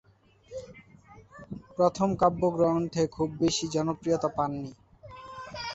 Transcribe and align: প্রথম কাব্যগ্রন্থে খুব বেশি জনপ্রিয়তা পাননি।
প্রথম 1.77 2.09
কাব্যগ্রন্থে 2.21 3.03
খুব 3.07 3.29
বেশি 3.41 3.65
জনপ্রিয়তা 3.67 4.29
পাননি। 4.37 4.71